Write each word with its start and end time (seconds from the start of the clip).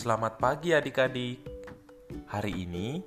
Selamat 0.00 0.40
pagi 0.40 0.72
adik-adik. 0.72 1.44
Hari 2.32 2.64
ini 2.64 3.04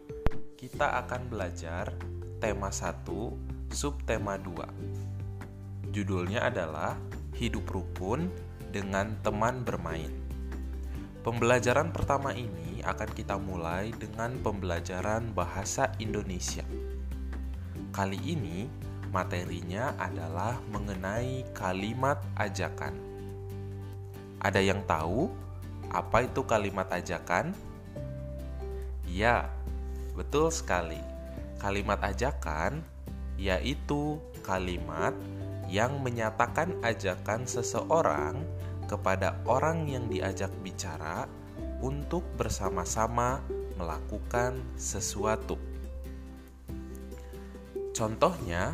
kita 0.54 0.94
akan 1.02 1.26
belajar 1.26 1.90
tema 2.38 2.70
1, 2.70 3.10
subtema 3.74 4.38
2. 4.38 5.90
Judulnya 5.90 6.46
adalah 6.46 6.94
Hidup 7.34 7.66
Rukun 7.66 8.30
dengan 8.70 9.18
Teman 9.26 9.66
Bermain. 9.66 10.14
Pembelajaran 11.26 11.90
pertama 11.90 12.30
ini 12.30 12.86
akan 12.86 13.10
kita 13.10 13.42
mulai 13.42 13.90
dengan 13.98 14.38
pembelajaran 14.46 15.34
bahasa 15.34 15.90
Indonesia. 15.98 16.62
Kali 17.90 18.22
ini 18.22 18.70
materinya 19.10 19.98
adalah 19.98 20.62
mengenai 20.70 21.58
kalimat 21.58 22.22
ajakan. 22.38 22.94
Ada 24.46 24.62
yang 24.62 24.86
tahu 24.86 25.42
apa 25.94 26.26
itu 26.26 26.42
kalimat 26.44 26.90
ajakan? 26.90 27.54
Ya, 29.06 29.48
betul 30.18 30.50
sekali. 30.50 31.00
Kalimat 31.62 32.02
ajakan 32.02 32.82
yaitu 33.38 34.18
kalimat 34.46 35.14
yang 35.70 36.02
menyatakan 36.02 36.76
ajakan 36.84 37.46
seseorang 37.48 38.42
kepada 38.90 39.40
orang 39.48 39.88
yang 39.88 40.06
diajak 40.12 40.52
bicara 40.62 41.26
untuk 41.80 42.22
bersama-sama 42.36 43.42
melakukan 43.80 44.60
sesuatu. 44.78 45.58
Contohnya, 47.94 48.74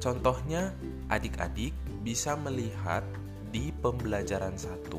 contohnya 0.00 0.72
adik-adik 1.12 1.76
bisa 2.00 2.32
melihat 2.36 3.04
di 3.50 3.74
pembelajaran 3.74 4.54
1 4.54 4.94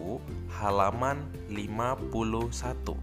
halaman 0.59 1.23
51. 1.47 2.99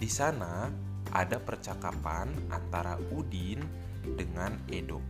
Di 0.00 0.08
sana 0.08 0.72
ada 1.12 1.36
percakapan 1.36 2.32
antara 2.48 2.96
Udin 3.12 3.60
dengan 4.16 4.56
Edo. 4.72 5.04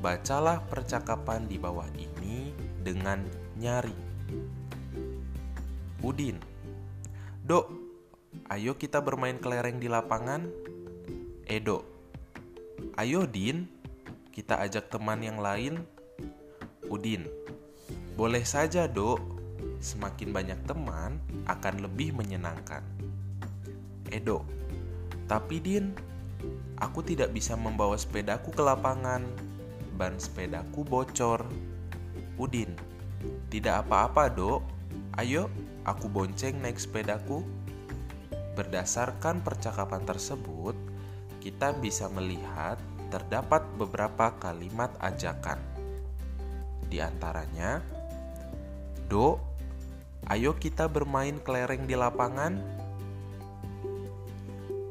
Bacalah 0.00 0.64
percakapan 0.64 1.44
di 1.44 1.60
bawah 1.60 1.88
ini 1.92 2.56
dengan 2.80 3.20
nyari. 3.60 3.96
Udin, 6.00 6.40
Dok, 7.44 7.68
ayo 8.48 8.80
kita 8.80 9.04
bermain 9.04 9.36
kelereng 9.36 9.76
di 9.76 9.92
lapangan. 9.92 10.48
Edo, 11.44 11.84
ayo 12.96 13.28
Din, 13.28 13.68
kita 14.32 14.56
ajak 14.64 14.88
teman 14.88 15.20
yang 15.20 15.36
lain 15.36 15.84
Udin, 16.90 17.22
boleh 18.18 18.42
saja 18.42 18.90
dok, 18.90 19.22
semakin 19.78 20.34
banyak 20.34 20.58
teman 20.66 21.22
akan 21.46 21.86
lebih 21.86 22.18
menyenangkan. 22.18 22.82
Edo, 24.10 24.42
tapi 25.30 25.62
Din, 25.62 25.94
aku 26.82 27.06
tidak 27.06 27.30
bisa 27.30 27.54
membawa 27.54 27.94
sepedaku 27.94 28.50
ke 28.50 28.58
lapangan. 28.66 29.22
Ban 29.94 30.18
sepedaku 30.18 30.82
bocor. 30.82 31.46
Udin, 32.34 32.74
tidak 33.54 33.86
apa-apa 33.86 34.26
dok, 34.26 34.66
ayo 35.22 35.46
aku 35.86 36.10
bonceng 36.10 36.58
naik 36.58 36.82
sepedaku. 36.82 37.46
Berdasarkan 38.58 39.46
percakapan 39.46 40.02
tersebut, 40.02 40.74
kita 41.38 41.70
bisa 41.78 42.10
melihat 42.10 42.82
terdapat 43.14 43.62
beberapa 43.78 44.34
kalimat 44.42 44.90
ajakan 44.98 45.69
di 46.90 46.98
antaranya, 46.98 47.78
Do, 49.06 49.38
ayo 50.26 50.58
kita 50.58 50.90
bermain 50.90 51.38
kelereng 51.38 51.86
di 51.86 51.94
lapangan. 51.94 52.58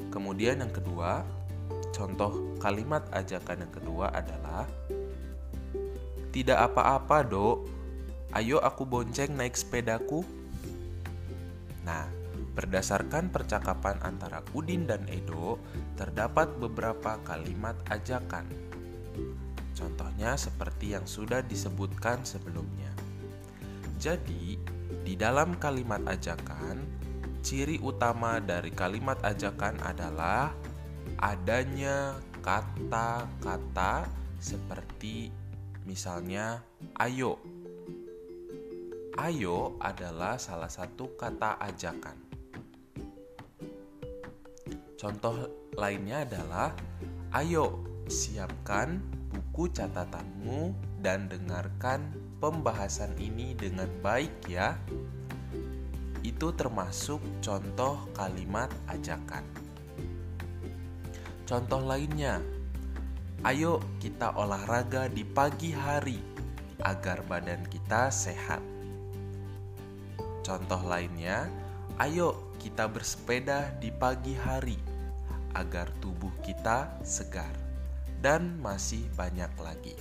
Kemudian 0.08 0.64
yang 0.64 0.72
kedua, 0.72 1.28
contoh 1.92 2.56
kalimat 2.64 3.04
ajakan 3.12 3.68
yang 3.68 3.74
kedua 3.76 4.16
adalah 4.16 4.66
Tidak 6.30 6.56
apa-apa, 6.56 7.26
Do. 7.26 7.66
Ayo 8.38 8.62
aku 8.62 8.86
bonceng 8.86 9.34
naik 9.34 9.58
sepedaku. 9.58 10.22
Nah, 11.82 12.06
berdasarkan 12.54 13.34
percakapan 13.34 13.98
antara 14.06 14.46
Udin 14.54 14.86
dan 14.86 15.10
Edo, 15.10 15.58
terdapat 15.98 16.54
beberapa 16.62 17.18
kalimat 17.26 17.74
ajakan. 17.90 18.46
Contohnya 19.74 20.36
seperti 20.36 20.94
yang 20.98 21.08
sudah 21.08 21.42
disebutkan 21.46 22.24
sebelumnya. 22.28 22.92
Jadi, 24.00 24.60
di 25.04 25.14
dalam 25.20 25.60
kalimat 25.60 26.00
ajakan, 26.08 26.84
ciri 27.44 27.80
utama 27.80 28.40
dari 28.44 28.72
kalimat 28.72 29.20
ajakan 29.24 29.80
adalah 29.84 30.52
adanya 31.20 32.16
kata-kata 32.40 34.08
seperti 34.40 35.32
misalnya 35.84 36.64
ayo. 37.02 37.40
Ayo 39.20 39.76
adalah 39.84 40.40
salah 40.40 40.72
satu 40.72 41.20
kata 41.20 41.60
ajakan. 41.60 42.16
Contoh 44.96 45.48
lainnya 45.76 46.24
adalah 46.24 46.72
ayo 47.36 47.89
siapkan 48.10 48.98
buku 49.30 49.70
catatanmu 49.70 50.74
dan 51.00 51.30
dengarkan 51.30 52.10
pembahasan 52.42 53.14
ini 53.22 53.54
dengan 53.54 53.88
baik 54.02 54.34
ya. 54.50 54.76
Itu 56.26 56.52
termasuk 56.58 57.22
contoh 57.40 58.10
kalimat 58.18 58.68
ajakan. 58.90 59.46
Contoh 61.46 61.82
lainnya, 61.82 62.42
ayo 63.46 63.80
kita 64.02 64.36
olahraga 64.36 65.08
di 65.08 65.24
pagi 65.24 65.72
hari 65.72 66.20
agar 66.82 67.24
badan 67.26 67.64
kita 67.70 68.10
sehat. 68.10 68.62
Contoh 70.44 70.82
lainnya, 70.82 71.46
ayo 72.02 72.54
kita 72.58 72.90
bersepeda 72.90 73.70
di 73.78 73.94
pagi 73.94 74.34
hari 74.34 74.78
agar 75.58 75.90
tubuh 75.98 76.34
kita 76.46 77.02
segar 77.02 77.69
dan 78.20 78.60
masih 78.60 79.04
banyak 79.16 79.52
lagi. 79.60 79.96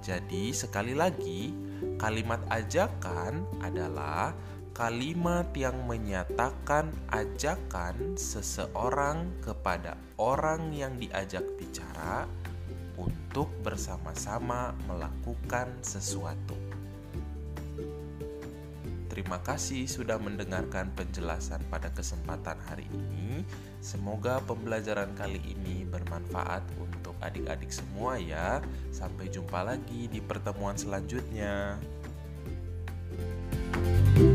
Jadi, 0.00 0.56
sekali 0.56 0.96
lagi, 0.96 1.52
kalimat 2.00 2.40
ajakan 2.48 3.44
adalah 3.60 4.32
kalimat 4.72 5.52
yang 5.52 5.76
menyatakan 5.84 6.88
ajakan 7.12 8.16
seseorang 8.16 9.28
kepada 9.44 10.00
orang 10.16 10.72
yang 10.72 10.96
diajak 10.96 11.44
bicara 11.60 12.24
untuk 12.96 13.52
bersama-sama 13.60 14.72
melakukan 14.88 15.68
sesuatu. 15.84 16.79
Terima 19.10 19.42
kasih 19.42 19.90
sudah 19.90 20.22
mendengarkan 20.22 20.94
penjelasan 20.94 21.58
pada 21.66 21.90
kesempatan 21.90 22.54
hari 22.62 22.86
ini. 22.94 23.42
Semoga 23.82 24.38
pembelajaran 24.46 25.10
kali 25.18 25.42
ini 25.50 25.82
bermanfaat 25.82 26.62
untuk 26.78 27.18
adik-adik 27.18 27.74
semua 27.74 28.22
ya. 28.22 28.62
Sampai 28.94 29.26
jumpa 29.26 29.66
lagi 29.66 30.06
di 30.06 30.22
pertemuan 30.22 30.78
selanjutnya. 30.78 31.74
thank 33.70 34.18
you 34.18 34.29